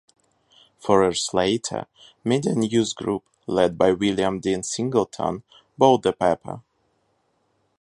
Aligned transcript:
Four 0.79 1.03
years 1.03 1.29
later, 1.31 1.85
MediaNews 2.25 2.95
Group, 2.95 3.23
led 3.45 3.77
by 3.77 3.91
William 3.91 4.39
Dean 4.39 4.63
Singleton, 4.63 5.43
bought 5.77 6.01
the 6.01 6.11
paper. 6.11 6.63